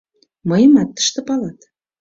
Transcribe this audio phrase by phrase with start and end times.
[0.49, 1.59] «Мыйымат тыште палат.